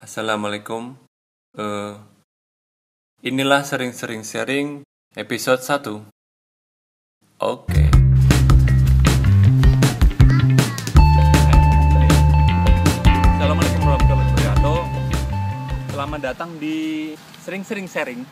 Assalamualaikum. 0.00 0.96
Eh, 1.60 1.92
inilah 3.20 3.60
sering-sering 3.60 4.24
sharing 4.24 4.80
episode 5.12 5.60
1. 5.60 6.08
Oke. 7.36 7.84
Assalamualaikum 13.36 13.80
warahmatullahi 13.84 14.28
wabarakatuh. 14.32 14.80
Selamat 15.92 16.20
datang 16.32 16.56
di 16.56 17.12
sering-sering 17.44 17.84
sharing. 17.84 18.24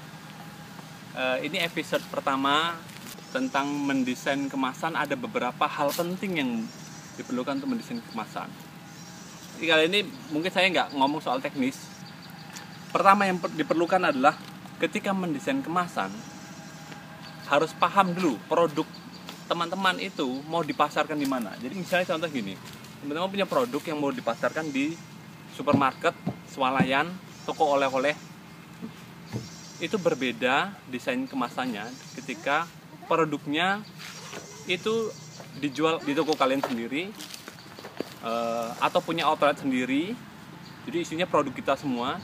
Eh, 1.20 1.52
ini 1.52 1.60
episode 1.60 2.00
pertama 2.08 2.80
tentang 3.28 3.68
mendesain 3.68 4.48
kemasan. 4.48 4.96
Ada 4.96 5.20
beberapa 5.20 5.68
hal 5.68 5.92
penting 5.92 6.32
yang 6.32 6.64
diperlukan 7.20 7.60
untuk 7.60 7.76
mendesain 7.76 8.00
kemasan. 8.08 8.67
Kali 9.58 9.90
ini 9.90 10.06
mungkin 10.30 10.54
saya 10.54 10.70
nggak 10.70 10.94
ngomong 10.94 11.18
soal 11.18 11.42
teknis. 11.42 11.74
Pertama 12.94 13.26
yang 13.26 13.42
per- 13.42 13.50
diperlukan 13.50 13.98
adalah 13.98 14.38
ketika 14.78 15.10
mendesain 15.10 15.58
kemasan 15.58 16.14
harus 17.50 17.74
paham 17.74 18.14
dulu 18.14 18.38
produk 18.46 18.86
teman-teman 19.50 19.98
itu 19.98 20.28
mau 20.46 20.62
dipasarkan 20.62 21.18
di 21.18 21.26
mana. 21.26 21.58
Jadi 21.58 21.74
misalnya 21.74 22.14
contoh 22.14 22.30
gini, 22.30 22.54
teman-teman 23.02 23.28
punya 23.34 23.46
produk 23.50 23.82
yang 23.82 23.98
mau 23.98 24.14
dipasarkan 24.14 24.70
di 24.70 24.94
supermarket, 25.58 26.14
swalayan, 26.46 27.10
toko 27.42 27.74
oleh-oleh. 27.74 28.14
Itu 29.82 29.98
berbeda 29.98 30.70
desain 30.86 31.26
kemasannya 31.26 31.82
ketika 32.14 32.70
produknya 33.10 33.82
itu 34.70 35.10
dijual 35.58 35.98
di 36.04 36.14
toko 36.14 36.38
kalian 36.38 36.62
sendiri 36.62 37.10
eh, 38.22 38.68
atau 38.78 39.00
punya 39.02 39.26
outlet 39.26 39.58
sendiri. 39.58 40.14
Jadi 40.88 40.96
isinya 41.04 41.28
produk 41.28 41.52
kita 41.52 41.76
semua, 41.76 42.16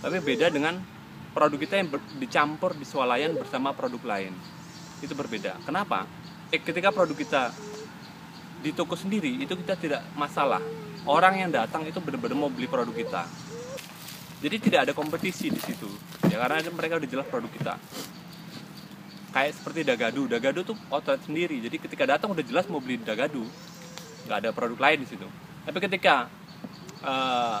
tapi 0.00 0.22
beda 0.24 0.48
dengan 0.48 0.80
produk 1.36 1.60
kita 1.60 1.74
yang 1.76 1.88
dicampur 2.16 2.72
di 2.72 2.88
swalayan 2.88 3.36
bersama 3.36 3.76
produk 3.76 4.00
lain. 4.08 4.32
Itu 5.04 5.12
berbeda. 5.12 5.60
Kenapa? 5.68 6.08
Eh, 6.48 6.62
ketika 6.62 6.88
produk 6.88 7.12
kita 7.12 7.52
di 8.64 8.72
toko 8.72 8.96
sendiri 8.96 9.44
itu 9.44 9.52
kita 9.52 9.76
tidak 9.76 10.02
masalah. 10.16 10.62
Orang 11.06 11.38
yang 11.38 11.54
datang 11.54 11.86
itu 11.86 12.02
benar-benar 12.02 12.34
mau 12.34 12.50
beli 12.50 12.66
produk 12.66 12.90
kita. 12.90 13.22
Jadi 14.42 14.56
tidak 14.58 14.90
ada 14.90 14.92
kompetisi 14.92 15.52
di 15.52 15.60
situ. 15.62 15.86
Ya 16.26 16.42
karena 16.42 16.66
mereka 16.74 16.98
udah 16.98 17.08
jelas 17.08 17.26
produk 17.30 17.50
kita. 17.52 17.74
Kayak 19.30 19.52
seperti 19.54 19.80
Dagadu. 19.86 20.26
Dagadu 20.26 20.60
tuh 20.66 20.76
outlet 20.90 21.22
sendiri. 21.22 21.62
Jadi 21.62 21.76
ketika 21.78 22.04
datang 22.08 22.34
udah 22.34 22.42
jelas 22.42 22.66
mau 22.66 22.82
beli 22.82 22.98
Dagadu. 22.98 23.46
Nggak 24.26 24.38
ada 24.42 24.50
produk 24.50 24.78
lain 24.90 25.06
di 25.06 25.08
situ. 25.08 25.26
Tapi 25.62 25.78
ketika 25.78 26.26
eh, 27.06 27.60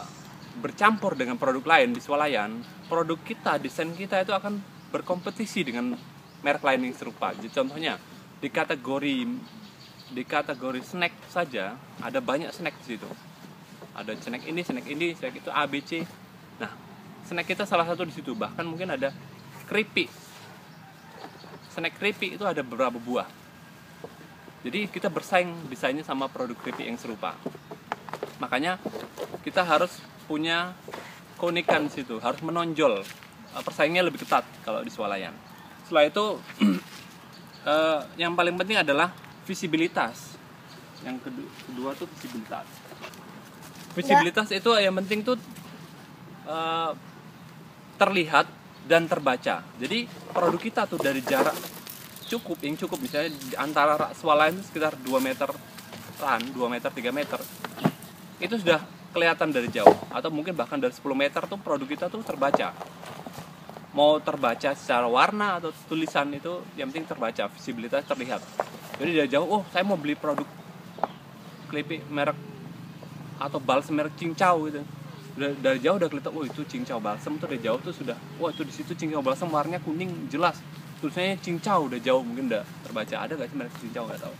bercampur 0.58 1.14
dengan 1.14 1.38
produk 1.38 1.62
lain 1.62 1.94
di 1.94 2.00
swalayan, 2.02 2.60
produk 2.90 3.18
kita, 3.22 3.62
desain 3.62 3.92
kita 3.94 4.20
itu 4.26 4.34
akan 4.34 4.58
berkompetisi 4.90 5.62
dengan 5.62 5.94
merek 6.40 6.62
lain 6.62 6.90
yang 6.90 6.94
serupa. 6.96 7.32
Jadi 7.36 7.50
contohnya 7.52 7.98
di 8.38 8.48
kategori 8.52 9.16
di 10.06 10.22
kategori 10.22 10.80
snack 10.86 11.14
saja 11.26 11.74
ada 11.98 12.18
banyak 12.22 12.50
snack 12.54 12.74
di 12.84 12.96
situ. 12.96 13.08
Ada 13.96 14.12
snack 14.20 14.44
ini, 14.44 14.60
snack 14.60 14.86
ini, 14.86 15.16
snack 15.16 15.34
itu 15.40 15.50
A, 15.50 15.64
B, 15.64 15.80
C. 15.80 16.04
Nah, 16.60 16.70
snack 17.24 17.48
kita 17.48 17.64
salah 17.64 17.88
satu 17.88 18.04
di 18.04 18.12
situ. 18.12 18.36
Bahkan 18.36 18.64
mungkin 18.68 18.92
ada 18.92 19.10
keripik. 19.66 20.12
Snack 21.72 21.96
keripik 21.96 22.36
itu 22.36 22.44
ada 22.44 22.60
beberapa 22.60 23.00
buah. 23.00 23.45
Jadi 24.66 24.90
kita 24.90 25.06
bersaing 25.06 25.70
desainnya 25.70 26.02
sama 26.02 26.26
produk 26.26 26.58
keripik 26.58 26.90
yang 26.90 26.98
serupa. 26.98 27.38
Makanya 28.42 28.82
kita 29.46 29.62
harus 29.62 30.02
punya 30.26 30.74
keunikan 31.38 31.86
situ, 31.86 32.18
harus 32.18 32.42
menonjol. 32.42 33.06
Eh, 33.54 33.62
Persaingnya 33.62 34.02
lebih 34.02 34.26
ketat 34.26 34.42
kalau 34.66 34.82
di 34.82 34.90
swalayan. 34.90 35.30
Setelah 35.86 36.10
itu 36.10 36.42
eh, 37.70 38.00
yang 38.18 38.34
paling 38.34 38.58
penting 38.58 38.82
adalah 38.82 39.14
visibilitas. 39.46 40.34
Yang 41.06 41.30
kedua, 41.30 41.50
kedua 41.70 41.90
tuh 41.94 42.10
visibilitas. 42.18 42.66
Visibilitas 43.94 44.50
itu 44.50 44.70
yang 44.82 44.98
penting 44.98 45.22
tuh 45.22 45.38
eh, 46.50 46.90
terlihat 48.02 48.50
dan 48.90 49.06
terbaca. 49.06 49.62
Jadi 49.78 50.10
produk 50.34 50.58
kita 50.58 50.90
tuh 50.90 50.98
dari 50.98 51.22
jarak 51.22 51.75
cukup 52.26 52.58
yang 52.62 52.74
cukup 52.74 52.98
misalnya 52.98 53.30
antara 53.56 53.94
rak 53.94 54.12
swalayan 54.18 54.58
sekitar 54.62 54.98
2 54.98 55.08
meter 55.22 55.48
ran, 56.18 56.42
2 56.42 56.56
meter 56.66 56.90
3 56.90 57.10
meter. 57.14 57.40
Itu 58.42 58.58
sudah 58.60 58.82
kelihatan 59.14 59.48
dari 59.48 59.72
jauh 59.72 59.96
atau 60.12 60.28
mungkin 60.28 60.52
bahkan 60.52 60.76
dari 60.76 60.92
10 60.92 61.02
meter 61.16 61.42
tuh 61.48 61.58
produk 61.58 61.88
kita 61.88 62.06
tuh 62.10 62.20
terbaca. 62.26 62.74
Mau 63.96 64.20
terbaca 64.20 64.76
secara 64.76 65.08
warna 65.08 65.56
atau 65.56 65.72
tulisan 65.88 66.28
itu 66.36 66.60
yang 66.76 66.92
penting 66.92 67.08
terbaca, 67.08 67.48
visibilitas 67.48 68.04
terlihat. 68.04 68.44
Jadi 69.00 69.10
dari 69.16 69.28
jauh, 69.32 69.48
oh 69.48 69.62
saya 69.72 69.88
mau 69.88 69.96
beli 69.96 70.12
produk 70.12 70.44
keripik 71.72 72.04
merek 72.12 72.36
atau 73.40 73.56
balsam 73.60 73.96
merek 73.96 74.16
cincau 74.20 74.68
gitu 74.68 74.84
dari, 75.36 75.78
jauh 75.84 76.00
udah 76.00 76.08
kelihatan, 76.08 76.32
oh 76.32 76.44
itu 76.48 76.64
cincau 76.64 76.96
balsam 76.96 77.36
tuh 77.36 77.52
dari 77.52 77.60
jauh 77.60 77.76
tuh 77.84 77.92
sudah, 77.92 78.16
wah 78.40 78.48
itu 78.48 78.64
di 78.64 78.72
situ 78.72 78.96
cincau 78.96 79.20
balsam 79.20 79.52
warnanya 79.52 79.84
kuning 79.84 80.32
jelas, 80.32 80.56
tulisannya 80.98 81.36
cincau 81.44 81.92
udah 81.92 82.00
jauh 82.00 82.24
mungkin 82.24 82.48
udah 82.48 82.64
terbaca, 82.84 83.14
ada 83.20 83.32
gak 83.36 83.48
sih 83.52 83.56
merek 83.56 83.74
cincau 83.80 84.04
nggak 84.08 84.20
tahu, 84.20 84.34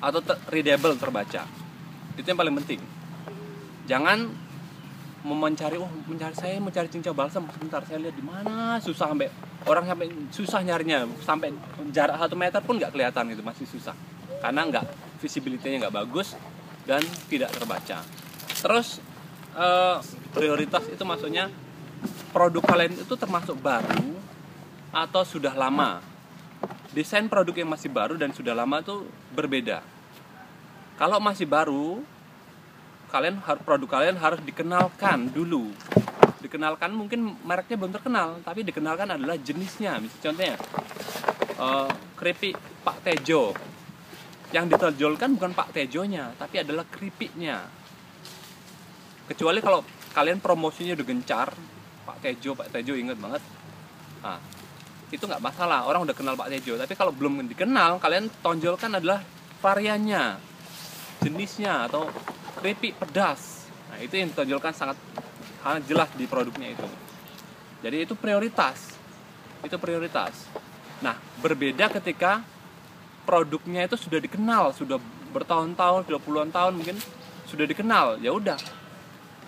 atau 0.00 0.20
ter- 0.24 0.40
readable 0.48 0.96
terbaca, 0.96 1.42
itu 2.16 2.26
yang 2.26 2.38
paling 2.40 2.56
penting. 2.64 2.80
Jangan 3.86 4.46
mencari, 5.26 5.76
oh 5.76 5.90
mencari 6.06 6.34
saya 6.38 6.56
mau 6.62 6.70
cari 6.70 6.86
cincau 6.86 7.10
balsam, 7.12 7.44
sebentar 7.50 7.82
saya 7.84 7.98
lihat 7.98 8.14
di 8.14 8.24
mana, 8.24 8.78
susah 8.78 9.10
sampai 9.10 9.28
orang 9.66 9.84
sampai 9.84 10.06
susah 10.30 10.60
nyarinya, 10.62 11.02
sampai 11.22 11.50
jarak 11.90 12.16
satu 12.16 12.34
meter 12.38 12.60
pun 12.62 12.78
nggak 12.78 12.94
kelihatan 12.94 13.34
itu 13.34 13.42
masih 13.42 13.66
susah, 13.66 13.94
karena 14.38 14.62
nggak 14.70 14.84
visibility-nya 15.18 15.86
nggak 15.86 15.96
bagus 16.06 16.38
dan 16.86 17.02
tidak 17.26 17.50
terbaca. 17.50 18.00
Terus 18.56 19.02
eh, 19.58 19.96
prioritas 20.30 20.86
itu 20.86 21.02
maksudnya 21.02 21.50
produk 22.30 22.62
kalian 22.62 22.94
itu 22.94 23.14
termasuk 23.18 23.58
baru 23.58 24.14
atau 24.96 25.20
sudah 25.28 25.52
lama. 25.52 26.00
Desain 26.96 27.28
produk 27.28 27.52
yang 27.52 27.68
masih 27.68 27.92
baru 27.92 28.16
dan 28.16 28.32
sudah 28.32 28.56
lama 28.56 28.80
itu 28.80 29.04
berbeda. 29.36 29.84
Kalau 30.96 31.20
masih 31.20 31.44
baru, 31.44 32.00
kalian 33.12 33.36
produk 33.60 34.00
kalian 34.00 34.16
harus 34.16 34.40
dikenalkan 34.40 35.28
dulu. 35.28 35.76
Dikenalkan 36.40 36.96
mungkin 36.96 37.36
mereknya 37.44 37.76
belum 37.76 37.92
terkenal, 37.92 38.40
tapi 38.40 38.64
dikenalkan 38.64 39.20
adalah 39.20 39.36
jenisnya. 39.36 40.00
Misalnya 40.00 40.24
contohnya 40.24 40.56
eh, 41.60 41.90
keripik 42.16 42.56
Pak 42.80 43.04
Tejo. 43.04 43.52
Yang 44.56 44.72
ditonjolkan 44.72 45.36
bukan 45.36 45.52
Pak 45.52 45.76
Tejonya, 45.76 46.32
tapi 46.40 46.64
adalah 46.64 46.88
keripiknya 46.88 47.68
kecuali 49.26 49.58
kalau 49.58 49.82
kalian 50.14 50.38
promosinya 50.38 50.94
udah 50.94 51.06
gencar 51.06 51.48
Pak 52.06 52.18
Tejo 52.22 52.54
Pak 52.54 52.70
Tejo 52.70 52.94
inget 52.94 53.18
banget 53.18 53.42
nah, 54.22 54.38
itu 55.14 55.22
nggak 55.22 55.38
masalah 55.38 55.86
orang 55.86 56.02
udah 56.02 56.16
kenal 56.16 56.34
Pak 56.34 56.50
Tejo. 56.50 56.74
Tapi 56.74 56.94
kalau 56.98 57.14
belum 57.14 57.46
dikenal 57.46 58.02
kalian 58.02 58.26
tonjolkan 58.42 58.98
adalah 58.98 59.22
variannya 59.62 60.38
jenisnya 61.22 61.86
atau 61.86 62.10
keripik 62.58 62.98
pedas. 62.98 63.70
Nah 63.90 64.02
itu 64.02 64.18
yang 64.18 64.34
ditonjolkan 64.34 64.74
sangat 64.74 64.98
sangat 65.62 65.82
jelas 65.86 66.10
di 66.18 66.26
produknya 66.26 66.74
itu. 66.74 66.86
Jadi 67.86 67.96
itu 68.02 68.14
prioritas. 68.18 68.98
Itu 69.62 69.78
prioritas. 69.78 70.34
Nah 71.02 71.14
berbeda 71.38 71.86
ketika 72.00 72.42
produknya 73.26 73.86
itu 73.86 73.98
sudah 73.98 74.18
dikenal 74.22 74.74
sudah 74.74 74.98
bertahun-tahun 75.34 76.06
sudah 76.06 76.20
puluhan 76.22 76.50
tahun 76.54 76.78
mungkin 76.78 76.98
sudah 77.46 77.66
dikenal 77.66 78.18
ya 78.18 78.34
udah. 78.34 78.58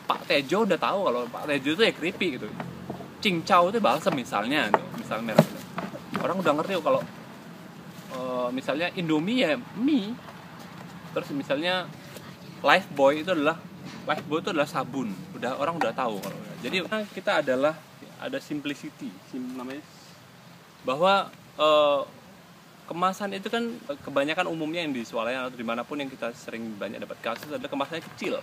Pak 0.09 0.25
Tejo 0.25 0.65
udah 0.65 0.79
tahu 0.81 0.99
kalau 1.05 1.21
Pak 1.28 1.45
Tejo 1.51 1.71
itu 1.75 1.83
ya 1.83 1.93
keripik 1.93 2.31
gitu. 2.41 2.49
Cincau 3.18 3.74
itu 3.74 3.78
balsam 3.82 4.15
misalnya, 4.15 4.70
misalnya 4.94 5.34
merek 5.34 5.47
itu. 5.47 5.59
Orang 6.22 6.36
udah 6.38 6.53
ngerti 6.59 6.72
kalau 6.78 7.03
eh, 8.15 8.48
misalnya 8.54 8.88
Indomie 8.94 9.42
ya 9.42 9.59
mie. 9.78 10.15
Terus 11.15 11.28
misalnya 11.34 11.91
Lifebuoy 12.62 13.26
itu 13.26 13.30
adalah 13.34 13.59
Lifebuoy 14.06 14.38
itu 14.42 14.50
adalah 14.54 14.68
sabun. 14.70 15.10
Udah 15.34 15.59
orang 15.59 15.78
udah 15.78 15.91
tahu 15.91 16.22
kalau. 16.22 16.38
Jadi 16.62 16.86
kita 17.15 17.42
adalah 17.42 17.74
ada 18.18 18.42
simplicity, 18.42 19.15
sim, 19.30 19.54
namanya 19.54 19.82
bahwa 20.86 21.30
eh, 21.59 22.03
kemasan 22.86 23.34
itu 23.34 23.50
kan 23.50 23.66
eh, 23.66 23.98
kebanyakan 24.03 24.47
umumnya 24.47 24.86
yang 24.86 24.94
di 24.94 25.03
swalayan 25.03 25.50
atau 25.50 25.59
di 25.59 25.66
mana 25.66 25.82
pun 25.82 25.98
yang 25.98 26.10
kita 26.10 26.30
sering 26.34 26.78
banyak 26.78 27.03
dapat 27.03 27.18
kasus 27.20 27.50
adalah 27.50 27.70
kemasannya 27.70 28.03
kecil 28.15 28.38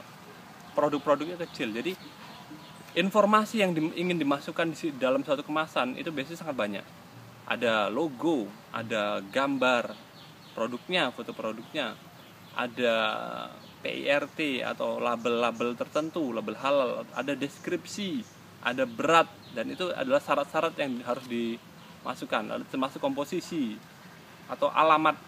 produk-produknya 0.76 1.40
kecil. 1.48 1.72
Jadi 1.72 1.96
informasi 2.96 3.60
yang 3.60 3.76
di- 3.76 3.96
ingin 4.00 4.16
dimasukkan 4.16 4.72
di 4.72 4.96
dalam 4.96 5.20
suatu 5.22 5.44
kemasan 5.44 6.00
itu 6.00 6.10
biasanya 6.10 6.40
sangat 6.40 6.56
banyak. 6.56 6.86
Ada 7.46 7.92
logo, 7.92 8.48
ada 8.72 9.22
gambar 9.22 9.94
produknya, 10.56 11.12
foto 11.12 11.36
produknya, 11.36 11.94
ada 12.56 12.96
PIRT 13.84 14.64
atau 14.64 14.98
label-label 14.98 15.76
tertentu, 15.78 16.32
label 16.32 16.56
halal, 16.58 17.06
ada 17.14 17.34
deskripsi, 17.36 18.24
ada 18.66 18.88
berat 18.88 19.30
dan 19.54 19.70
itu 19.70 19.92
adalah 19.94 20.24
syarat-syarat 20.24 20.74
yang 20.80 21.04
harus 21.06 21.28
dimasukkan, 21.30 22.66
termasuk 22.72 22.98
komposisi 23.04 23.78
atau 24.50 24.72
alamat 24.74 25.20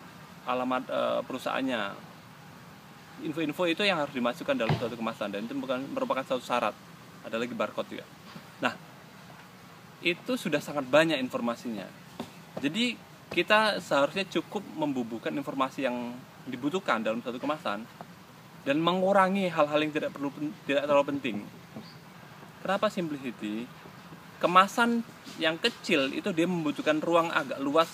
alamat 0.48 0.84
e, 0.88 1.02
perusahaannya. 1.28 1.82
Info-info 3.28 3.64
itu 3.68 3.84
yang 3.84 4.00
harus 4.02 4.14
dimasukkan 4.16 4.56
dalam 4.56 4.74
suatu 4.80 4.96
kemasan 4.96 5.36
dan 5.36 5.44
itu 5.44 5.54
merupakan 5.94 6.24
satu 6.24 6.42
syarat. 6.42 6.87
Ada 7.26 7.42
lagi 7.42 7.54
barcode 7.58 7.90
juga. 7.98 8.06
Nah, 8.62 8.74
itu 10.02 10.34
sudah 10.38 10.62
sangat 10.62 10.86
banyak 10.86 11.18
informasinya. 11.18 11.86
Jadi 12.62 12.98
kita 13.34 13.82
seharusnya 13.82 14.26
cukup 14.30 14.66
membubuhkan 14.78 15.34
informasi 15.36 15.86
yang 15.86 16.16
dibutuhkan 16.48 17.04
dalam 17.04 17.20
satu 17.20 17.38
kemasan 17.38 17.84
dan 18.64 18.78
mengurangi 18.80 19.52
hal-hal 19.52 19.80
yang 19.80 19.94
tidak 19.94 20.12
perlu 20.16 20.32
tidak 20.68 20.84
terlalu 20.88 21.06
penting. 21.16 21.38
Kenapa 22.64 22.92
simplicity? 22.92 23.68
Kemasan 24.38 25.02
yang 25.42 25.58
kecil 25.58 26.14
itu 26.14 26.30
dia 26.30 26.46
membutuhkan 26.46 27.02
ruang 27.02 27.34
agak 27.34 27.58
luas 27.58 27.90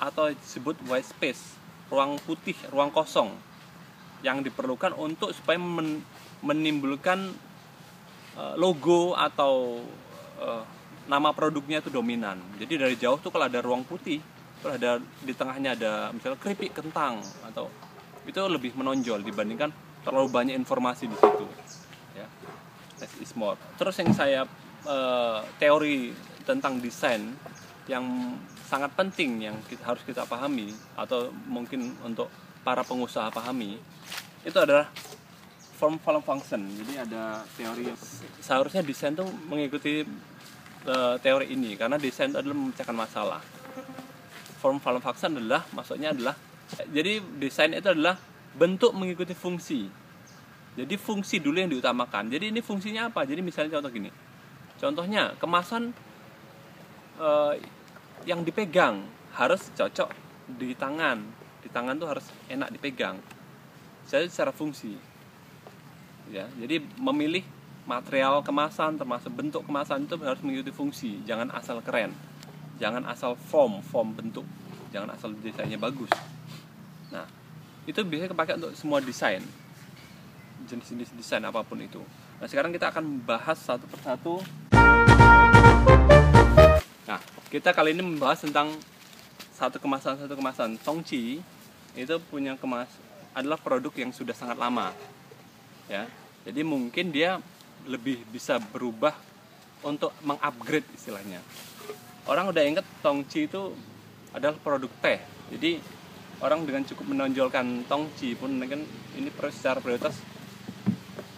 atau 0.00 0.32
disebut 0.32 0.80
white 0.88 1.06
space, 1.06 1.56
ruang 1.92 2.16
putih, 2.24 2.56
ruang 2.72 2.88
kosong 2.88 3.32
yang 4.24 4.40
diperlukan 4.40 4.96
untuk 4.96 5.36
supaya 5.36 5.60
men, 5.60 6.00
menimbulkan 6.40 7.36
logo 8.58 9.14
atau 9.14 9.82
uh, 10.42 10.62
nama 11.06 11.30
produknya 11.36 11.84
itu 11.84 11.92
dominan. 11.92 12.40
Jadi 12.58 12.74
dari 12.80 12.96
jauh 12.96 13.20
tuh 13.20 13.30
kalau 13.30 13.46
ada 13.46 13.60
ruang 13.60 13.84
putih, 13.84 14.18
kalau 14.64 14.80
ada 14.80 14.96
di 15.20 15.32
tengahnya 15.36 15.76
ada 15.76 15.92
misalnya 16.08 16.40
keripik 16.40 16.72
kentang 16.72 17.20
atau 17.44 17.68
itu 18.24 18.40
lebih 18.48 18.72
menonjol 18.72 19.20
dibandingkan 19.20 19.68
terlalu 20.00 20.28
banyak 20.32 20.56
informasi 20.56 21.04
di 21.04 21.16
situ 21.20 21.44
ya 22.16 22.24
less 22.96 23.12
is 23.20 23.32
more 23.36 23.60
terus 23.76 23.92
yang 24.00 24.12
saya 24.16 24.48
uh, 24.88 25.44
teori 25.60 26.16
tentang 26.48 26.80
desain 26.80 27.36
yang 27.84 28.36
sangat 28.64 28.96
penting 28.96 29.44
yang 29.44 29.56
kita, 29.68 29.84
harus 29.84 30.00
kita 30.08 30.24
pahami 30.24 30.72
atau 30.96 31.28
mungkin 31.44 31.92
untuk 32.00 32.32
para 32.64 32.80
pengusaha 32.80 33.28
pahami 33.28 33.76
itu 34.40 34.56
adalah 34.56 34.88
form 35.74 35.98
follow 35.98 36.22
function. 36.22 36.62
Jadi 36.70 36.94
ada 37.02 37.42
teori 37.58 37.90
seharusnya 38.38 38.80
desain 38.86 39.12
tuh 39.12 39.26
mengikuti 39.50 40.06
uh, 40.86 41.18
teori 41.18 41.50
ini 41.50 41.74
karena 41.74 41.98
desain 41.98 42.30
itu 42.30 42.38
adalah 42.38 42.56
memecahkan 42.56 42.96
masalah. 42.96 43.42
Form 44.62 44.78
follow 44.78 45.02
function 45.02 45.36
adalah 45.36 45.66
maksudnya 45.74 46.14
adalah 46.14 46.38
jadi 46.88 47.20
desain 47.36 47.74
itu 47.74 47.90
adalah 47.90 48.16
bentuk 48.54 48.94
mengikuti 48.94 49.34
fungsi. 49.34 49.90
Jadi 50.74 50.94
fungsi 50.98 51.38
dulu 51.38 51.62
yang 51.62 51.70
diutamakan. 51.70 52.30
Jadi 52.30 52.50
ini 52.50 52.58
fungsinya 52.58 53.10
apa? 53.10 53.22
Jadi 53.26 53.42
misalnya 53.42 53.78
contoh 53.78 53.90
gini. 53.94 54.10
Contohnya 54.74 55.38
kemasan 55.38 55.94
uh, 57.22 57.54
yang 58.26 58.42
dipegang 58.42 59.06
harus 59.38 59.70
cocok 59.74 60.10
di 60.50 60.74
tangan. 60.74 61.22
Di 61.62 61.70
tangan 61.70 61.94
tuh 61.94 62.08
harus 62.10 62.26
enak 62.50 62.74
dipegang. 62.74 63.22
Jadi 64.10 64.26
secara 64.26 64.50
fungsi 64.50 65.13
ya 66.32 66.48
jadi 66.56 66.80
memilih 66.96 67.44
material 67.84 68.40
kemasan 68.40 68.96
termasuk 68.96 69.28
bentuk 69.32 69.62
kemasan 69.68 70.08
itu 70.08 70.16
harus 70.24 70.40
mengikuti 70.40 70.72
fungsi. 70.72 71.20
Jangan 71.28 71.52
asal 71.52 71.84
keren. 71.84 72.16
Jangan 72.80 73.04
asal 73.06 73.36
form 73.36 73.84
form 73.84 74.16
bentuk. 74.16 74.44
Jangan 74.90 75.12
asal 75.14 75.36
desainnya 75.36 75.76
bagus. 75.76 76.08
Nah 77.12 77.28
itu 77.84 78.00
biasanya 78.00 78.32
kepakai 78.32 78.56
untuk 78.56 78.72
semua 78.72 79.04
desain. 79.04 79.44
Jenis-jenis 80.64 81.12
desain 81.12 81.44
apa 81.44 81.60
pun 81.60 81.76
itu. 81.84 82.00
Nah 82.40 82.48
sekarang 82.48 82.72
kita 82.72 82.88
akan 82.88 83.04
membahas 83.20 83.58
satu 83.60 83.84
persatu. 83.84 84.40
Nah 87.04 87.20
kita 87.52 87.76
kali 87.76 87.92
ini 87.92 88.00
membahas 88.00 88.40
tentang 88.40 88.72
satu 89.52 89.76
kemasan 89.76 90.24
satu 90.24 90.34
kemasan. 90.34 90.80
Tongchi 90.80 91.44
itu 91.94 92.14
punya 92.32 92.56
kemas 92.56 92.88
adalah 93.36 93.60
produk 93.60 93.92
yang 93.94 94.10
sudah 94.10 94.32
sangat 94.32 94.56
lama 94.58 94.90
ya. 95.88 96.08
Jadi 96.44 96.60
mungkin 96.60 97.08
dia 97.08 97.40
lebih 97.88 98.20
bisa 98.28 98.60
berubah 98.60 99.12
untuk 99.84 100.12
mengupgrade 100.24 100.88
istilahnya. 100.96 101.40
Orang 102.24 102.48
udah 102.52 102.64
inget 102.64 102.84
tongci 103.04 103.44
itu 103.48 103.72
adalah 104.32 104.56
produk 104.60 104.88
teh. 105.04 105.20
Jadi 105.52 105.76
orang 106.40 106.64
dengan 106.64 106.84
cukup 106.88 107.04
menonjolkan 107.12 107.84
tongci 107.84 108.32
pun 108.36 108.56
kan 108.64 108.80
ini 109.16 109.28
secara 109.52 109.80
prioritas 109.80 110.16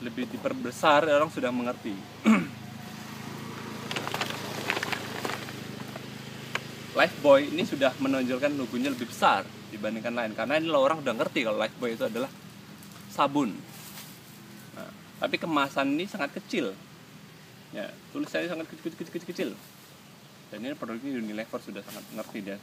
lebih 0.02 0.30
diperbesar 0.30 1.10
orang 1.10 1.30
sudah 1.30 1.50
mengerti. 1.50 1.94
Lifebuoy 6.96 7.52
ini 7.52 7.66
sudah 7.66 7.92
menonjolkan 8.00 8.56
logonya 8.56 8.88
lebih 8.94 9.10
besar 9.10 9.44
dibandingkan 9.74 10.14
lain. 10.14 10.32
Karena 10.38 10.56
ini 10.62 10.70
orang 10.70 11.02
udah 11.02 11.14
ngerti 11.18 11.44
kalau 11.44 11.58
Lifebuoy 11.58 11.98
itu 11.98 12.06
adalah 12.06 12.30
sabun 13.10 13.75
tapi 15.18 15.36
kemasan 15.40 15.96
ini 15.96 16.04
sangat 16.08 16.34
kecil. 16.36 16.72
Ya 17.74 17.90
tulisannya 18.14 18.48
sangat 18.48 18.66
kecil 18.70 18.92
kecil 18.94 19.12
kecil, 19.12 19.28
kecil. 19.28 19.50
Dan 20.52 20.62
ini 20.62 20.74
produknya 20.78 21.18
Unilever 21.18 21.58
sudah 21.58 21.82
sangat 21.82 22.04
ngerti 22.14 22.38
dan 22.46 22.58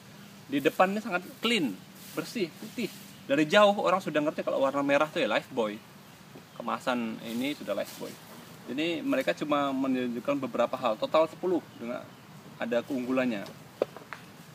di 0.47 0.59
depannya 0.63 0.99
sangat 1.03 1.23
clean 1.43 1.75
bersih 2.15 2.47
putih. 2.61 2.89
Dari 3.23 3.47
jauh 3.47 3.75
orang 3.79 4.03
sudah 4.03 4.19
ngerti 4.19 4.43
kalau 4.43 4.59
warna 4.59 4.83
merah 4.83 5.07
itu 5.07 5.23
ya 5.23 5.31
Lifebuoy 5.31 5.79
kemasan 6.59 7.17
ini 7.23 7.55
sudah 7.55 7.71
Lifebuoy 7.71 8.33
jadi 8.63 9.03
mereka 9.03 9.35
cuma 9.35 9.75
menunjukkan 9.75 10.35
beberapa 10.47 10.75
hal. 10.79 10.95
Total 10.95 11.27
10 11.27 11.59
dengan 11.79 11.99
ada 12.55 12.77
keunggulannya. 12.79 13.43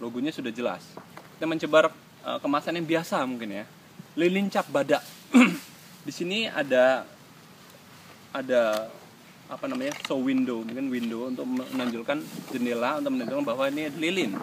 Logonya 0.00 0.32
sudah 0.32 0.48
jelas. 0.48 0.80
Kita 1.36 1.44
mencoba 1.44 1.92
uh, 2.24 2.38
kemasan 2.40 2.80
yang 2.80 2.88
biasa 2.88 3.20
mungkin 3.28 3.62
ya. 3.62 3.64
Lilin 4.16 4.48
cap 4.48 4.66
badak 4.72 5.04
di 6.06 6.12
sini 6.12 6.48
ada 6.48 7.04
ada 8.32 8.92
apa 9.48 9.64
namanya 9.64 9.96
show 10.04 10.20
window 10.20 10.60
mungkin 10.60 10.92
window 10.92 11.32
untuk 11.32 11.48
menonjolkan 11.48 12.20
jendela 12.52 13.00
untuk 13.00 13.16
menunjukkan 13.16 13.44
bahwa 13.48 13.64
ini 13.72 13.88
lilin. 13.96 14.36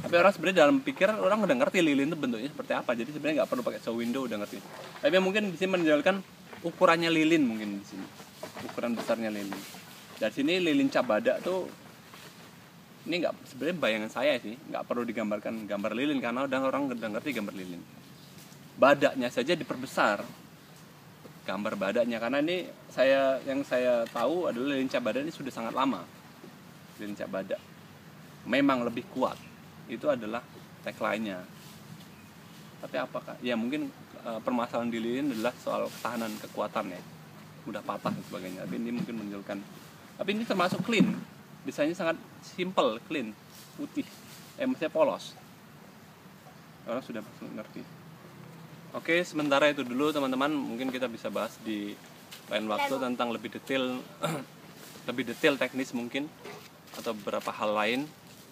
Tapi 0.00 0.14
orang 0.16 0.32
sebenarnya 0.32 0.58
dalam 0.64 0.76
pikir 0.80 1.10
orang 1.10 1.44
udah 1.44 1.56
ngerti 1.66 1.84
lilin 1.84 2.08
itu 2.08 2.16
bentuknya 2.16 2.48
seperti 2.48 2.72
apa 2.72 2.94
jadi 2.96 3.10
sebenarnya 3.12 3.36
nggak 3.42 3.50
perlu 3.52 3.62
pakai 3.66 3.80
show 3.84 3.92
window 3.92 4.24
udah 4.24 4.40
ngerti. 4.40 4.58
Tapi 5.04 5.16
mungkin 5.20 5.52
di 5.52 5.56
sini 5.60 5.68
menonjolkan 5.76 6.16
ukurannya 6.64 7.12
lilin 7.12 7.42
mungkin 7.44 7.82
di 7.82 7.84
sini 7.84 8.06
ukuran 8.64 8.96
besarnya 8.96 9.28
lilin. 9.28 9.60
Dari 10.16 10.32
sini 10.32 10.62
lilin 10.64 10.88
cap 10.88 11.04
badak 11.04 11.44
tuh 11.44 11.68
ini 13.04 13.20
nggak 13.20 13.34
sebenarnya 13.52 13.76
bayangan 13.76 14.10
saya 14.10 14.40
sih 14.40 14.56
nggak 14.56 14.82
perlu 14.88 15.04
digambarkan 15.04 15.68
gambar 15.68 15.92
lilin 15.92 16.18
karena 16.24 16.48
udah 16.48 16.58
orang 16.64 16.88
udah 16.88 17.08
ngerti 17.20 17.36
gambar 17.36 17.52
lilin. 17.52 17.82
Badaknya 18.80 19.28
saja 19.28 19.52
diperbesar 19.52 20.45
gambar 21.46 21.78
badaknya 21.78 22.18
karena 22.18 22.42
ini 22.42 22.66
saya 22.90 23.38
yang 23.46 23.62
saya 23.62 24.02
tahu 24.10 24.50
adalah 24.50 24.74
lincah 24.74 24.98
badak 24.98 25.22
ini 25.22 25.30
sudah 25.32 25.54
sangat 25.54 25.72
lama. 25.78 26.02
Lincah 26.98 27.30
badak. 27.30 27.62
Memang 28.50 28.82
lebih 28.82 29.06
kuat. 29.14 29.38
Itu 29.86 30.10
adalah 30.10 30.42
tagline-nya. 30.82 31.38
Tapi 32.82 32.96
apakah 32.98 33.38
ya 33.38 33.54
mungkin 33.54 33.86
e, 34.26 34.30
permasalahan 34.42 34.90
di 34.90 34.98
lilin 34.98 35.30
adalah 35.30 35.54
soal 35.62 35.86
ketahanan 35.86 36.34
kekuatan 36.42 36.90
ya. 36.90 37.00
Mudah 37.62 37.82
patah 37.86 38.10
dan 38.10 38.22
sebagainya. 38.26 38.66
Tapi 38.66 38.74
ini 38.82 38.90
mungkin 38.90 39.14
menunjukkan. 39.22 39.58
Tapi 40.18 40.28
ini 40.34 40.42
termasuk 40.42 40.82
clean. 40.82 41.14
Desainnya 41.62 41.94
sangat 41.94 42.18
simple 42.42 42.98
clean 43.06 43.30
putih. 43.78 44.06
Eh 44.58 44.66
maksudnya 44.66 44.90
polos. 44.90 45.38
Orang 46.86 47.02
sudah 47.02 47.22
ngerti 47.54 47.95
Oke, 48.96 49.20
sementara 49.28 49.68
itu 49.68 49.84
dulu 49.84 50.08
teman-teman. 50.08 50.48
Mungkin 50.48 50.88
kita 50.88 51.04
bisa 51.04 51.28
bahas 51.28 51.52
di 51.60 51.92
lain 52.48 52.64
waktu 52.64 52.96
tentang 52.96 53.28
lebih 53.28 53.52
detail 53.52 54.00
lebih 55.08 55.28
detail 55.28 55.60
teknis 55.60 55.92
mungkin 55.92 56.32
atau 56.96 57.12
beberapa 57.12 57.52
hal 57.52 57.76
lain 57.76 58.00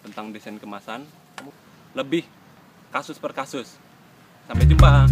tentang 0.05 0.37
desain 0.37 0.61
kemasan. 0.61 1.09
Lebih 1.97 2.29
kasus 2.93 3.17
per 3.17 3.33
kasus. 3.33 3.81
Sampai 4.45 4.69
jumpa. 4.69 5.09